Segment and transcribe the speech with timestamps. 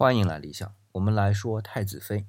[0.00, 2.20] 欢迎来理想，我们来说《太子妃》。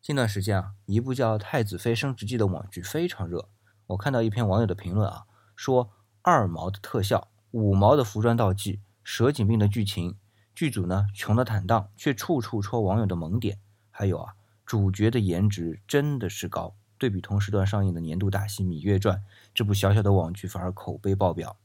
[0.00, 3.48] 近段时间啊，一部叫《太子妃升职记》的网剧非常热。
[3.88, 5.24] 我看到一篇网友的评论啊，
[5.56, 5.90] 说
[6.22, 10.16] 二毛的特效、五毛的服装道具、蛇颈病的剧情，
[10.54, 13.58] 剧组呢穷的坦荡，却处处戳网友的萌点。
[13.90, 14.34] 还有啊，
[14.64, 16.76] 主角的颜值真的是高。
[16.96, 19.18] 对比同时段上映的年度大戏《芈月传》，
[19.52, 21.56] 这部小小的网剧反而口碑爆表。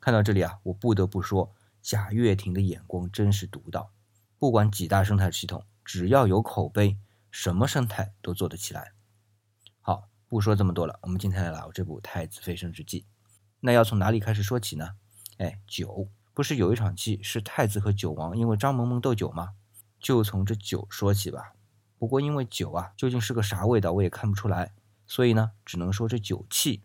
[0.00, 3.92] 看到这里啊，我不得不说，贾跃亭的眼光真是独到。
[4.38, 6.96] 不管几大生态系统，只要有口碑，
[7.28, 8.92] 什么生态都做得起来。
[9.80, 13.00] 好，不说这么多了，我们今天来聊这部《太子妃升职记》。
[13.58, 14.90] 那要从哪里开始说起呢？
[15.38, 19.54] 哎，酒，不是有一场戏是太子和酒王因为张萌萌斗酒吗？
[19.98, 21.54] 就从这酒说起吧。
[21.98, 24.72] 不过因为酒啊，究竟是个啥味道，我也看不出来，
[25.04, 26.84] 所以呢，只能说这酒气。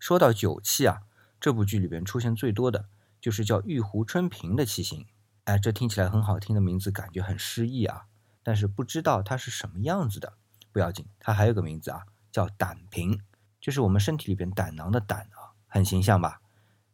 [0.00, 1.02] 说到酒气啊，
[1.40, 2.88] 这部剧里边出现最多的
[3.20, 5.06] 就是叫玉壶春瓶的器型。
[5.44, 8.06] 哎，这听起来很好听的名字，感觉很诗意啊。
[8.44, 10.34] 但是不知道它是什么样子的，
[10.70, 13.20] 不要紧，它还有个名字啊，叫胆瓶，
[13.60, 16.40] 就是我们身体里边胆囊的胆啊，很形象吧？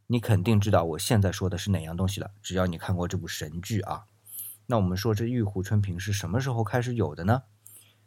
[0.06, 4.06] 你肯定知道我现在说的是哪样东西了，只要你看过这部神剧啊。
[4.66, 7.42] 那我们说这玉壶春瓶是什么时候开始有的呢？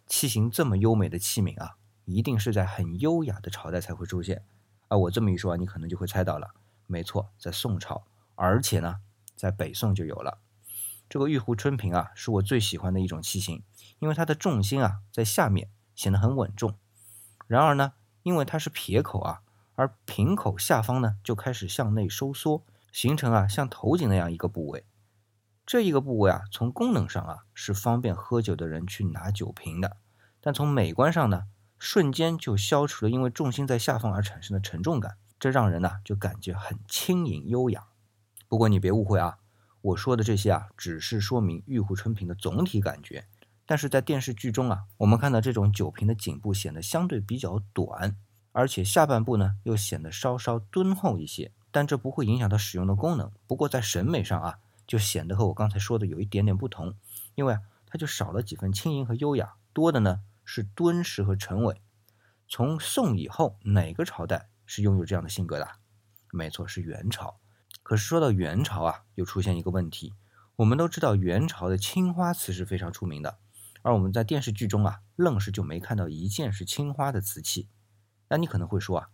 [0.07, 4.43] 器型这么优美的器皿啊，一定是在很优雅的朝代才会出现。
[4.87, 6.51] 啊，我这么一说，你可能就会猜到了，
[6.87, 9.01] 没错，在宋朝，而且呢。
[9.41, 10.37] 在北宋就有了
[11.09, 13.63] 这个玉壶春瓶啊，是我最喜欢的一种器型，
[13.97, 16.77] 因为它的重心啊在下面，显得很稳重。
[17.47, 19.41] 然而呢，因为它是撇口啊，
[19.73, 24.85] 而瓶口下方呢就开始向内收缩，形成啊像头颈那样一个部位。
[25.65, 29.97] 这一个部位啊，从功能上啊是方便喝酒的人去拿酒瓶的，
[30.39, 31.45] 但从美观上呢，
[31.79, 37.87] 瞬间就消除了因为重心在下方而产生的沉重感，这让人呢就感觉很轻盈优雅。
[38.51, 39.37] 不过你别误会啊，
[39.79, 43.25] 我说的这些啊，只是说明玉壶春瓶的总体感觉。
[43.65, 48.17] 但是在电视剧中啊，我们看到这种酒瓶的颈部显得相对比较短，
[48.51, 51.53] 而且下半部呢又显得稍稍敦厚一些。
[51.71, 53.31] 但这不会影响它使用的功能。
[53.47, 56.93] 不过在审美上啊，就显得和我刚才说的有一点点不同，
[57.35, 61.77] 因为啊，它就少了几分轻盈和优雅，多的呢是敦实和沉稳。
[62.49, 65.65] 从宋以后，哪个朝代是拥有这样的性格的？
[66.33, 67.37] 没错，是元朝。
[67.91, 70.13] 可是说到元朝啊，又出现一个问题。
[70.55, 73.37] 我们都知道元朝的青花瓷是非常出名的，
[73.81, 77.67] 而我们在电视剧中啊，愣是就没看到一件是青花的瓷器。
[78.29, 79.09] 那你可能会说啊，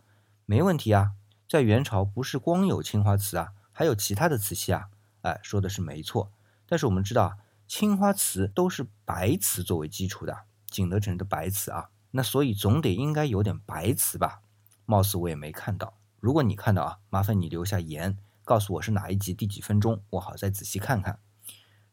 [0.46, 1.14] 没问题啊，
[1.50, 4.90] 在元朝不是光有青花瓷啊，还有其他的瓷器啊。
[5.24, 6.32] 哎，说的是没错。
[6.68, 7.38] 但是我们知道啊，
[7.68, 14.44] 青花瓷都是白瓷作为基础的，景德镇的白瓷啊，那所以总得应该有点白瓷吧？
[14.86, 15.98] 貌似我也没看到。
[16.20, 18.16] 如果你看到啊，麻烦你留下言。
[18.48, 21.20] 告诉我是哪一集第几分钟，我好再仔细看看。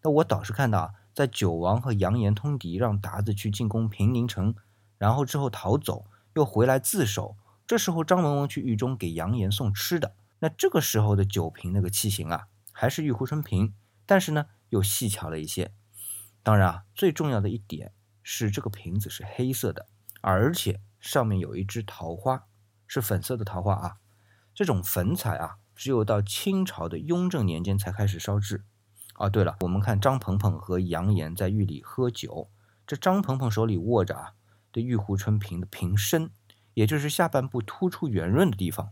[0.03, 4.55] 那我倒是看到啊，在九王和杨延通敌，让鞑子去进攻平宁城，
[4.97, 7.37] 然后之后逃走，又回来自首。
[7.67, 10.15] 这时候张文文去狱中给杨延送吃的。
[10.39, 13.75] 那这个时候的酒瓶那个器型啊，还是玉壶春瓶，
[14.07, 15.75] 但是呢又细巧了一些。
[16.45, 17.93] 当然啊，最重要的一点
[18.23, 19.89] 是这个瓶子是黑色的，
[20.21, 22.47] 而且上面有一只桃花，
[22.87, 23.97] 是粉色的桃花啊。
[24.55, 25.57] 这种粉彩啊。
[25.75, 28.65] 只有到清朝的雍正年间才开始烧制。
[29.15, 32.51] 啊，对了，我们看张鹏鹏和杨岩在狱里喝酒，
[32.85, 34.33] 这张鹏鹏手里握着啊
[34.73, 36.31] 这玉壶春瓶的瓶身，
[36.75, 38.91] 也就是下半部突出圆润的地方。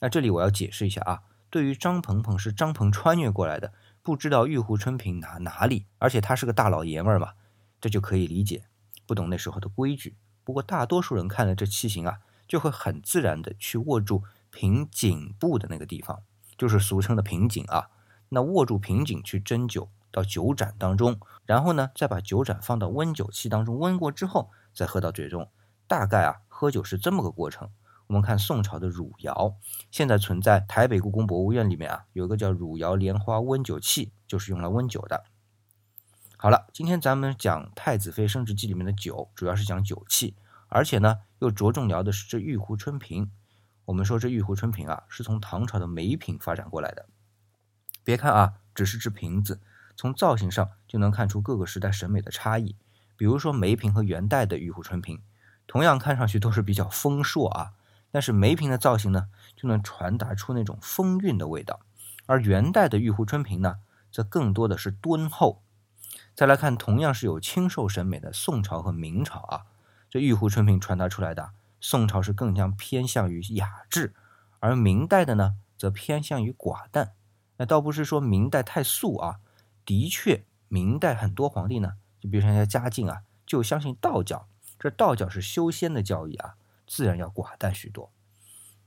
[0.00, 7.34] 那这里我要解释一下啊，对于张鹏鹏是张鹏穿越过来的，不知道玉壶春瓶哪哪里，而且他是个大老爷们儿嘛，
[7.78, 8.64] 这就可以理解，
[9.06, 10.16] 不懂那时候的规矩。
[10.42, 14.24] 不过大多数人看了这器型啊，就会很自然的去握住。
[14.52, 16.22] 瓶颈部的那个地方，
[16.56, 17.88] 就是俗称的瓶颈啊。
[18.28, 25.50] 那握住瓶颈去斟酒到酒盏当中，然后呢，再把酒盏放到温酒器当中温过之后，再喝到嘴中。
[25.88, 27.70] 大概啊，喝酒是这么个过程。
[28.06, 29.56] 我们看宋朝的汝窑，
[29.90, 35.24] 现在存在台北故宫博物院里面啊，有一个叫汝窑莲花温酒器，就是用来温酒的。
[36.36, 40.36] 好了，今天咱们讲《太子妃升职记》里面的酒，主要是讲酒器，
[40.68, 43.30] 而且呢，又着重聊的是这玉壶春瓶。
[43.92, 47.04] 我们说这玉壶春瓶啊，是从唐朝的梅瓶发展过来的。
[48.02, 49.60] 别看啊，只是只瓶子，
[49.94, 52.74] 从造型上就能看出各个时代审美的差异。
[53.18, 55.20] 比如说梅瓶和元代的玉壶春瓶，
[55.66, 57.74] 同样看上去都是比较丰硕啊，
[58.10, 61.80] 但是梅瓶的造型呢，就能传达出那种风韵的味道，
[62.24, 63.76] 而元代的玉壶春瓶呢，
[64.10, 65.62] 则更多的是敦厚。
[66.34, 69.66] 再来看，同样是有清瘦审美的宋朝和明朝啊，
[70.08, 71.50] 这玉壶春瓶传达出来的。
[71.82, 74.14] 宋朝是更加偏向于雅致，
[74.60, 77.14] 而明代的呢，则偏向于寡淡。
[77.56, 79.40] 那倒不是说明代太素啊，
[79.84, 84.48] 的确明代很多皇帝呢，就比如说像嘉靖啊，就相信道教，
[84.78, 86.54] 这道教是修仙的教义啊，
[86.86, 88.12] 自然要寡淡许多。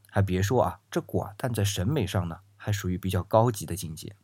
[0.10, 4.16] 还别说啊，这寡淡在审美上呢，还属于比较高级的境界。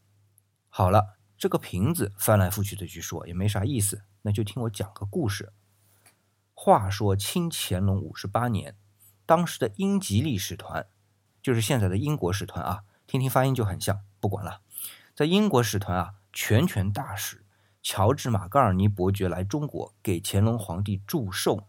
[0.69, 5.51] 好了，这个瓶子翻来覆去的去说也没啥意思，那就听我讲个故事。
[6.63, 8.75] 话说清乾隆五十八年，
[9.25, 10.86] 当时的英吉利使团，
[11.42, 14.62] 就是现在的英国使团啊，听听发音就很像，不管了。
[15.16, 17.44] 在英国使团啊，全权大使
[17.81, 21.63] 乔治马格尔尼伯爵来中国给乾隆皇帝祝寿，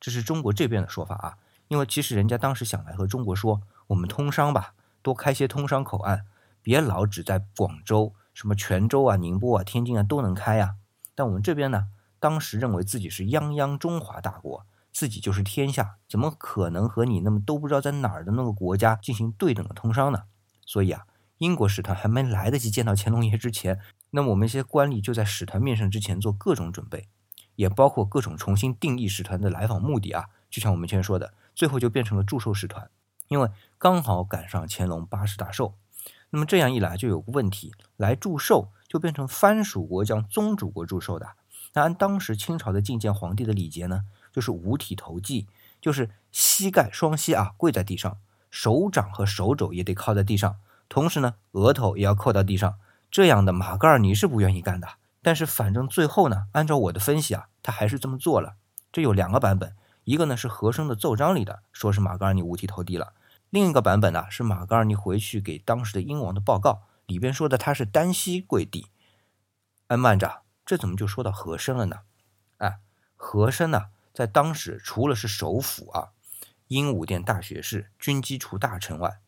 [0.00, 1.36] 这是中国这边的说法啊。
[1.68, 4.72] 因为其实人家当时想来和中国说，我们通商吧，
[5.02, 6.24] 多开些通商口岸，
[6.62, 10.76] 别老只在广州、什么泉州啊、宁波啊、天津啊都能开呀。
[11.14, 11.88] 但我们这边呢？
[12.20, 20.24] 当时认为自己是泱泱中华大国，自己就是天下，怎么可能和你那么都不知道在哪儿的那个国家进行对等的通商呢？
[20.66, 21.06] 所以啊，
[21.38, 23.78] 英国使团还没来得及见到乾隆爷之前，
[24.10, 27.08] 那么我们一些官吏就在使团面圣之前做各种准备，
[27.54, 30.26] 也包括各种重新定义使团的来访目的啊。
[30.50, 32.90] 就像我们前面说的，最后就变成了祝寿使团，
[33.28, 33.48] 因为
[33.78, 35.74] 刚好赶上乾隆八十大寿。
[36.30, 41.28] 那么这样一来就有个问题，来祝寿就变成藩属国将宗主国祝寿的。
[41.74, 45.46] 那按当时清朝的觐见皇帝的礼节呢，就是五体投地，
[45.80, 48.18] 就是膝盖双膝啊跪在地上，
[48.50, 50.56] 手掌和手肘也得靠在地上，
[50.88, 52.78] 同时呢额头也要扣到地上。
[53.10, 54.88] 这样的马格尔尼是不愿意干的，
[55.22, 58.56] 但是反正最后呢，按照我的分析啊，他还是这么做了。
[58.92, 59.74] 这有两个版本，
[60.04, 63.12] 一个呢是和珅的奏章里的，说是马格尔尼五体投地了；
[63.50, 68.88] 另一个版本呢是马格尔尼回去给当时的英王的报告，里边说的他是单膝跪地。
[69.86, 70.42] 哎，慢着。
[70.68, 72.00] 这怎么就说到和珅了呢？
[72.58, 72.78] 哎，
[73.16, 76.10] 和珅呢，在当时除了是首辅啊，
[76.66, 79.18] 英武殿大学士、军机处大臣外，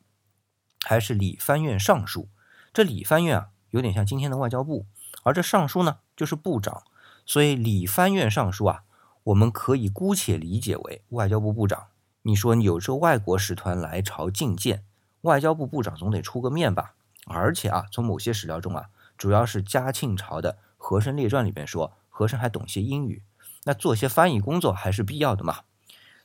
[0.83, 2.29] 还是礼藩院尚书。
[2.75, 4.85] 这礼藩院啊，有点像今天的外交部，
[5.23, 6.83] 而这尚书呢，就是部长。
[7.25, 8.83] 所以礼藩院尚书啊，
[9.23, 11.87] 我们可以姑且理解为外交部部长。
[12.21, 14.85] 你说有这外国使团来朝觐见，
[15.23, 16.93] 外交部部长总得出个面吧？
[17.25, 20.53] 而且啊，从某些史料中啊，主要是嘉庆朝的。
[20.82, 23.23] 《和珅列传》里边说，和珅还懂些英语，
[23.65, 25.61] 那做些翻译工作还是必要的嘛。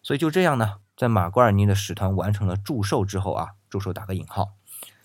[0.01, 4.53] 所以就这样呢，在马瓜尔尼的使团完成了祝寿之后啊，祝寿打个引号，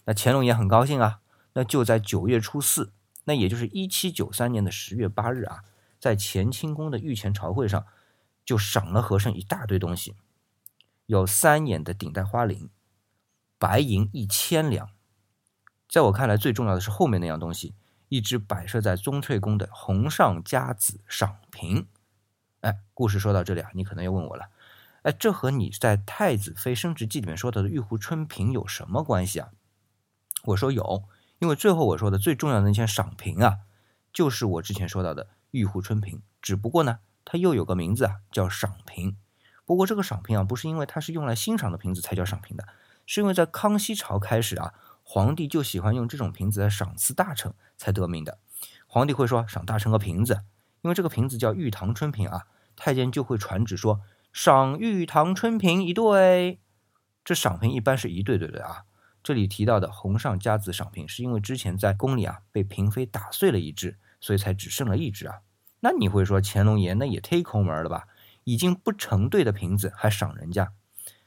[0.05, 1.21] 那乾隆也很高兴啊。
[1.55, 2.93] 那就在九月初四，
[3.25, 5.65] 那也就是一七九三年的十月八日啊，
[5.99, 7.85] 在乾清宫的御前朝会上，
[8.45, 10.15] 就赏了和珅一大堆东西，
[11.07, 12.71] 有三眼的顶戴花翎，
[13.59, 14.91] 白银一千两。
[15.89, 17.75] 在我看来，最重要的是后面那样东西。
[18.11, 21.87] 一只摆设在宗翠宫的红上加紫赏瓶，
[22.61, 24.49] 哎，故事说到这里啊，你可能要问我了，
[25.03, 29.51] 哎，这和你在《太子妃升职记》里面说到的玉壶春瓶有什么关系啊？
[30.43, 31.05] 我说有，
[31.39, 33.59] 因为最后我说的最重要的那件赏瓶啊，
[34.13, 39.17] 就是我之前说到的玉壶春瓶，只不过呢，它又有个名字啊，叫赏瓶。
[39.65, 42.67] 不过这个赏瓶啊，不是因为它是用来欣赏的瓶子才叫赏瓶的，
[43.07, 44.75] 是因为在康熙朝开始啊。
[45.13, 48.39] 皇帝就喜欢用这种瓶子来赏赐大臣，才得名的。
[48.87, 50.43] 皇帝会说赏大臣个瓶子，
[50.83, 52.47] 因为这个瓶子叫玉堂春瓶啊。
[52.77, 54.03] 太监就会传旨说
[54.33, 56.61] 赏玉堂春瓶一对。
[57.25, 58.85] 这赏瓶一般是一对对对啊。
[59.21, 65.41] 这里提到的红上加紫赏瓶，是因为之前在宫里啊被嫔妃打碎了一只，所以才只剩了一只啊。
[65.81, 68.07] 那你会说乾隆爷那也忒抠门了吧？
[68.45, 70.71] 已经不成对的瓶子还赏人家？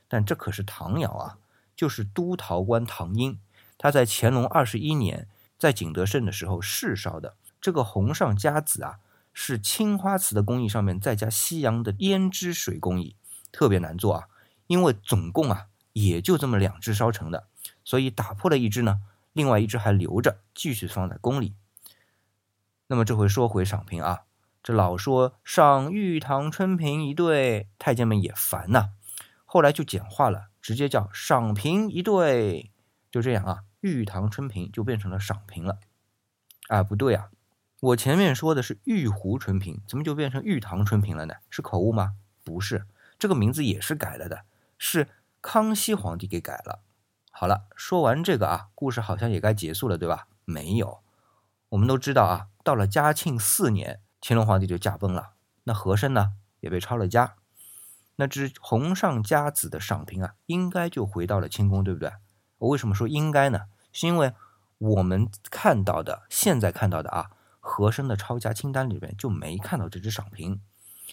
[0.07, 1.37] 但这可是唐窑啊，
[1.75, 3.37] 就是都陶官唐英。
[3.77, 5.27] 他在乾隆二十一年
[5.57, 8.99] 在景德镇的时候试烧的这个红上加紫啊，
[9.33, 13.15] 是青花瓷的工艺上面再加西洋的胭脂水工艺，
[13.51, 14.27] 特别难做啊。
[14.67, 17.47] 因为总共啊也就这么两只烧成的，
[17.83, 19.01] 所以打破了一只呢，
[19.33, 21.53] 另外一只还留着继续放在宫里。
[22.87, 24.21] 那么这回说回赏瓶啊，
[24.63, 28.91] 这老说赏玉堂春瓶一对，太监们也烦呐，
[29.45, 32.71] 后来就简化了，直接叫赏瓶一对，
[33.13, 33.63] 就这样啊。
[33.81, 35.77] 玉堂春瓶就变成了赏瓶了，
[36.69, 37.29] 啊，不对啊，
[37.81, 41.35] 我前面说的是玉壶春瓶，怎么就变成玉堂春瓶了呢？
[41.51, 42.15] 是口误吗？
[42.43, 42.87] 不是，
[43.19, 44.45] 这个名字也是改了的，
[44.79, 45.09] 是
[45.41, 46.79] 康熙皇帝给改了。
[47.29, 50.27] 好了，说完这个啊，故事好像也该结束了，对吧？
[50.45, 51.03] 没有，
[51.69, 55.33] 我们都知道啊，到了嘉庆四年，乾隆皇帝就驾崩了，
[55.65, 57.35] 那和珅呢也被抄了家，
[58.15, 62.13] 那只红上加紫的赏瓶啊，应该就回到了清宫，对不对？
[62.63, 63.65] 我为什么说应该呢？
[63.91, 64.33] 是因为
[64.77, 70.61] 我们看到的，现在看到的啊，和珅的抄家清单里面就没看到这只赏瓶，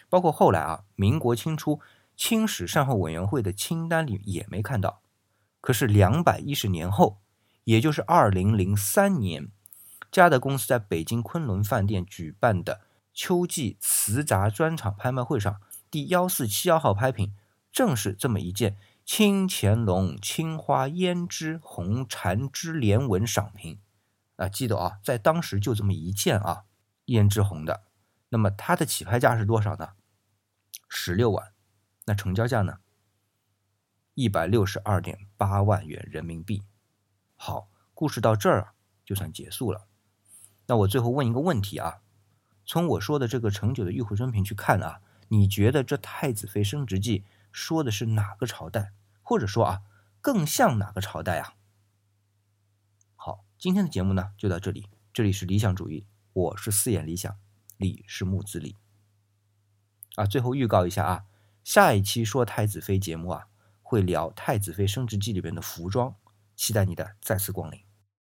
[0.08, 1.80] 包括后来啊，民国清初
[2.16, 5.00] 清史善后委员会的清单里也没看到。
[5.60, 7.18] 可是两百一十年后，
[7.64, 9.48] 也就是二零零三年，
[10.12, 12.80] 嘉德公司在北京昆仑饭店举办的
[13.12, 17.34] 秋季瓷杂专场拍卖会上，第幺四七幺号拍品
[17.72, 18.76] 正是这么一件
[19.12, 23.80] 清乾隆青花胭脂红缠枝莲纹赏瓶。
[24.36, 26.62] 啊，记得啊，在当时就这么一件啊，
[27.06, 27.82] 胭脂红的。
[28.28, 29.94] 那么它的起拍价是多少呢？
[30.88, 31.52] 十六万。
[32.06, 32.78] 那成交价呢？
[34.14, 36.62] 一百六十二点八万元人民币。
[37.34, 38.74] 好，故事到这儿啊，
[39.04, 39.88] 就算结束了。
[40.68, 42.02] 那我最后问一个问题啊，
[42.64, 48.92] 从我说的这个陈九的玉壶生平去看啊，你觉得这太子妃升职记说的是哪个朝代，
[49.22, 49.82] 或者说啊，
[50.20, 51.54] 更像哪个朝代啊？
[53.16, 54.88] 好，今天的节目呢就到这里。
[55.12, 57.36] 这里是理想主义，我是四眼理想，
[57.76, 58.76] 李是木子李。
[60.16, 61.24] 啊，最后预告一下啊，
[61.64, 63.46] 下一期说太子妃节目啊。
[63.82, 66.14] 会聊《太子妃升职记》里边的服装，
[66.54, 67.89] 期待你的再次光临。